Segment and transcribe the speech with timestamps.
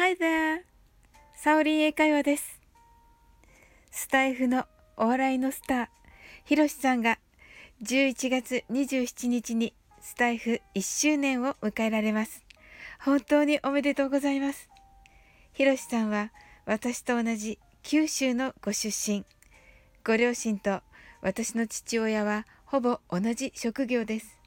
[0.00, 0.60] Hi there!
[1.34, 2.60] サオリン英会話です。
[3.90, 4.64] スタイフの
[4.96, 5.88] お笑いのスター、
[6.44, 7.18] ひろしさんが
[7.82, 12.44] 11月27日にスタイフ1周年を迎えられます。
[13.00, 14.70] 本当におめでとうございます。
[15.52, 16.30] ひろしさんは
[16.64, 19.24] 私と同じ九州のご出身。
[20.06, 20.80] ご両親と
[21.22, 24.38] 私の父親はほぼ同じ職業です。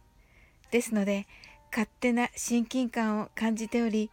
[0.72, 1.28] ですので、
[1.72, 4.10] 勝手な親近感を感じており、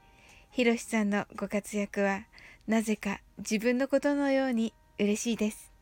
[0.50, 2.22] ひろしさんのご活躍は
[2.66, 5.72] なぜか自分のことのように嬉しいです。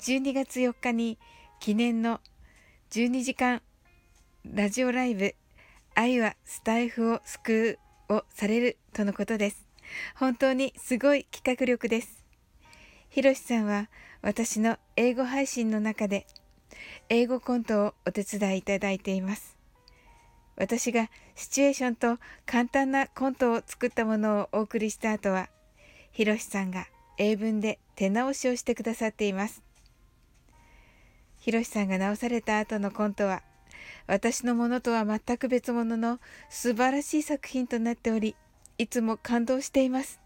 [0.00, 1.18] 12月4日に
[1.60, 2.20] 記念の
[2.90, 3.62] 12時間
[4.44, 5.34] ラジオライブ
[5.94, 9.66] 愛はスタイフを救うをされるとのことです。
[10.16, 12.24] 本当にすごい企画力です。
[13.08, 13.88] ひろしさんは
[14.22, 16.26] 私の英語配信の中で
[17.08, 19.59] 英語コントをお手伝いいただいています。
[20.60, 25.48] 私がシチュエーションと簡単なコントを作ったものをお送りした後は、
[26.12, 26.86] ひろしさんが
[27.16, 29.62] 英文で手直しをしてくださっています。
[31.38, 33.42] ひろしさんが直された後のコントは、
[34.06, 38.36] 私のものとは全く別物の素晴らしい作品となっており、
[38.76, 40.20] いつも感動しています。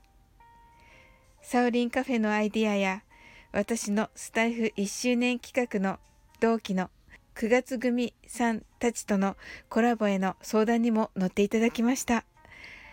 [1.42, 3.04] サウリンカフェのアイディアや、
[3.52, 6.00] 私のスタイフ1周年企画の
[6.40, 6.90] 同期の
[7.34, 9.36] 9月組さんたちとの
[9.68, 12.24] コラボへの相談にも乗っていただきました。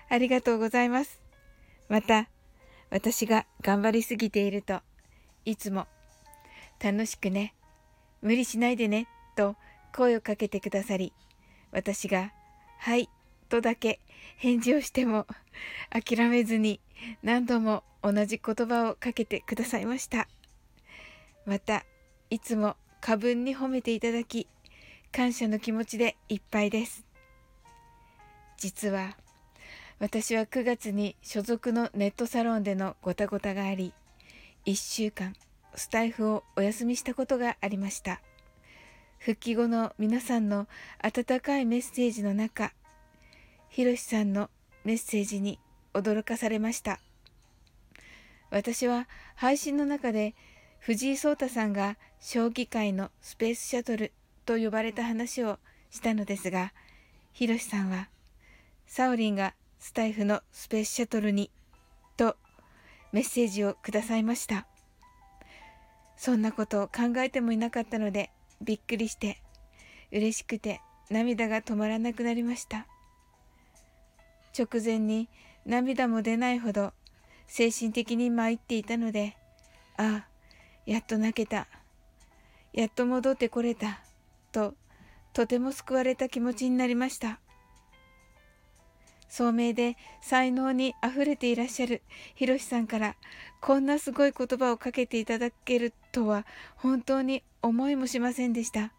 [0.09, 1.21] ありがとうございます。
[1.89, 2.27] また、
[2.89, 4.81] 私が頑張りすぎていると、
[5.45, 5.85] いつも
[6.83, 7.53] 楽しくね、
[8.21, 9.55] 無理しないでね、と
[9.95, 11.13] 声をかけてくださり、
[11.71, 12.33] 私が、
[12.79, 13.09] はい、
[13.47, 13.99] とだけ
[14.37, 15.27] 返事をしても
[15.89, 16.79] 諦めずに
[17.21, 20.27] 何度も同じ言葉をかけてくださいました。
[21.45, 21.85] また、
[22.31, 24.47] いつも過分に褒めていただき、
[25.11, 27.03] 感謝の気持ちでいっぱいです。
[28.57, 29.17] 実は、
[29.99, 33.93] 私は9月に所属のネットサロンでのごたごたがあり、
[34.67, 35.35] 1週間
[35.73, 38.21] スタイフをお休みしたことがありました。
[39.17, 40.67] 復帰後の皆さんの
[41.01, 42.71] 温かいメッセージの中、
[43.69, 44.51] ひろしさんの
[44.83, 45.59] メッセージに
[45.95, 46.99] 驚かされました。
[48.51, 50.35] 私は配信の中で
[50.81, 54.11] 藤井聡太さんが将棋界のスペースシャトル
[54.47, 55.59] と呼ばれた話を
[55.91, 56.73] したのですが、
[57.33, 58.09] ひろしさんは、
[58.87, 61.51] サオリンがスタイフのスペースシャトルに、
[62.17, 62.35] と
[63.11, 64.65] メッセージをくださいました。
[66.17, 69.39] そんなことを考えてもいなかったので、びっくりして、
[70.11, 70.81] 嬉しくて
[71.11, 72.87] 涙が止まらなくなりました。
[74.57, 75.29] 直前に
[75.63, 76.91] 涙も出ないほど
[77.45, 79.37] 精神的に参っていたので、
[79.97, 80.30] ああ、
[80.85, 81.67] やっと泣けた。
[82.73, 84.01] やっと戻ってこれた。
[84.51, 84.75] と、
[85.33, 87.39] とても救われた気持ちになりました。
[89.29, 92.01] 聡明で才能にあふれていらっしゃる
[92.35, 93.15] ひろしさんから
[93.61, 98.91] こんなすごい言葉をかけていただけるとは本当に思いもしませんでした。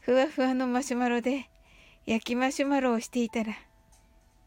[0.00, 1.48] ふわふわのマシュマロで
[2.06, 3.54] 焼きマシュマロをしていたら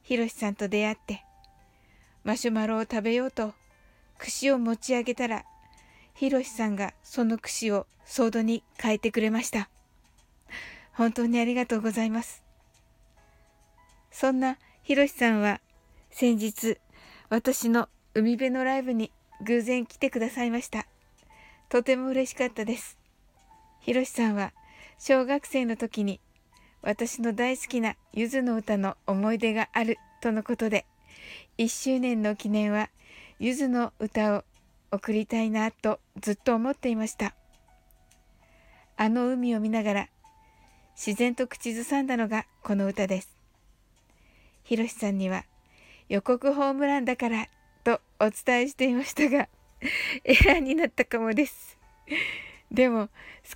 [0.03, 1.23] ひろしさんと出会って
[2.23, 3.53] マシュマロを食べようと
[4.17, 5.43] 串を持ち上げたら
[6.15, 9.69] ひろしさんがその串をソードに変えてくれました。
[10.93, 12.41] 本当にありがとうございます。
[14.11, 15.59] そんなひろしさんは
[16.09, 16.77] 先日
[17.29, 19.11] 私の海辺のライブに
[19.41, 20.87] 偶然来てくださいました。
[21.67, 22.97] とても嬉しかったです。
[23.81, 24.53] ひろしさんは
[24.97, 26.21] 小学生の時に
[26.81, 30.85] 私の大好きなゆずの歌の思い出があるとのことで
[31.57, 32.89] 1周年の記念は
[33.37, 34.43] ゆずの歌を
[34.95, 37.33] 送りたいなとずっと思っていました。
[38.97, 40.09] あの海を見ながら
[40.95, 43.35] 自然と口ずさんだのがこの歌です。
[44.63, 45.43] ひろしさんには
[46.07, 47.47] 予告ホームランだから
[47.83, 49.49] とお伝えしていましたが
[50.23, 51.77] エラーになったかもです。
[52.71, 53.09] でも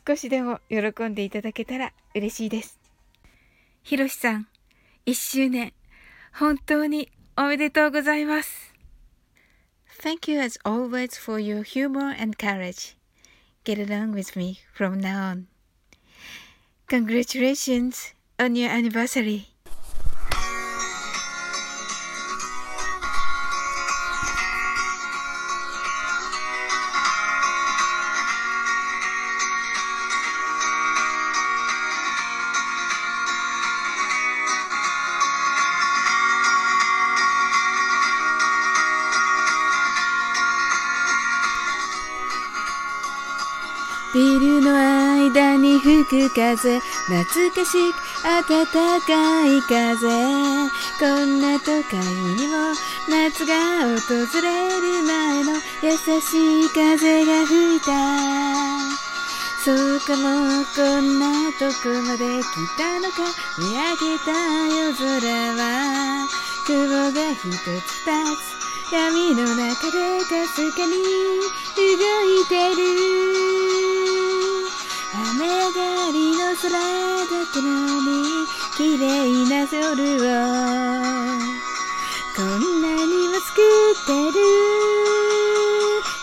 [0.08, 2.80] 少しでも喜んでいただけたら嬉しいです。
[3.84, 4.48] ひろしさん、
[5.06, 5.74] 1周年
[6.34, 8.69] 本当におめでとうございます。
[10.00, 12.96] Thank you as always for your humor and courage.
[13.66, 15.48] Get along with me from now on.
[16.88, 19.50] Congratulations on your anniversary.
[44.12, 50.08] ビルの間に吹く風懐かしく暖かい風。
[51.00, 52.74] こんな都会にも
[53.08, 55.54] 夏が訪れる前の
[55.84, 55.92] 優
[56.22, 57.90] しい風が吹いた。
[59.64, 62.44] そうかもこんなとこまで来
[62.78, 63.18] たのか
[63.60, 64.32] 見上げた
[64.76, 65.06] 夜空
[65.56, 66.28] は。
[66.66, 68.60] 雲が一つ二つ
[68.92, 70.94] 闇の中でかすかに
[71.78, 71.94] 動
[72.42, 73.39] いてる。
[75.40, 77.72] 雨上がりの空だったの
[78.02, 78.44] に
[78.76, 79.08] 綺麗
[79.48, 80.36] な夜を
[82.36, 84.44] こんなにも作ってる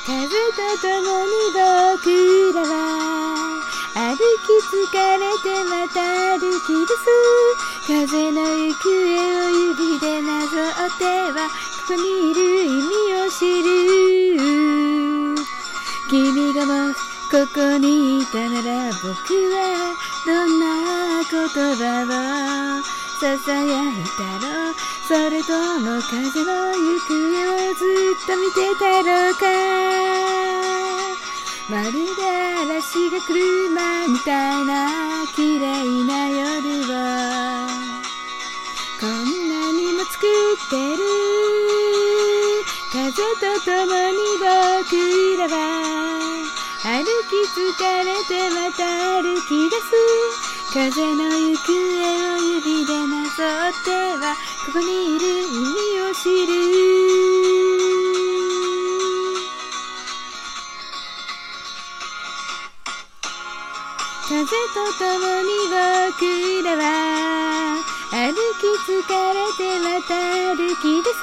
[0.04, 0.12] 風
[0.52, 0.92] と共
[1.24, 2.12] に僕
[2.52, 2.74] らは
[3.94, 5.96] 歩き疲れてまた
[6.38, 7.08] 歩き出す
[7.86, 10.52] 風の行方を指でなぞ
[10.84, 12.02] ってはここに
[12.32, 13.66] いる意味を知る
[16.10, 19.10] 君がもここにいたなら僕
[19.52, 19.94] は
[20.24, 20.64] どんな
[21.28, 21.38] 言
[21.76, 22.82] 葉を
[23.20, 24.74] 囁いたろう
[25.08, 27.14] それとも風の行方
[27.70, 29.44] をずっと見てたろうか
[31.68, 32.22] まるで
[32.62, 35.64] 嵐が来る前みたいな綺麗
[36.06, 36.44] な夜
[36.84, 36.86] を
[39.00, 39.10] こん
[39.48, 41.02] なにも作ってる。
[42.96, 43.20] 風と
[43.64, 46.25] 共に僕らは
[46.86, 48.86] 歩き疲れてまた
[49.20, 49.90] 歩き出す
[50.72, 54.36] 風の行方を指でなぞっては
[54.66, 56.54] ここにいる意味を知る。
[64.28, 64.46] 風と
[64.96, 65.06] 共
[65.42, 66.84] に僕らは
[68.12, 68.30] 歩
[68.60, 68.94] き疲
[69.34, 70.14] れてまた
[70.54, 71.18] 歩き出す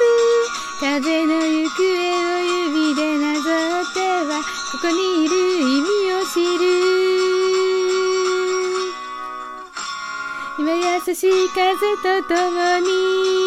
[0.82, 4.44] 風の行方を指でなぞっては
[4.74, 5.13] ここに
[11.16, 13.43] しい風とともに